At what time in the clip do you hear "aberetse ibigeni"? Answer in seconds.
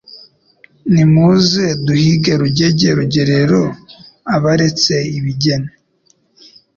4.35-5.71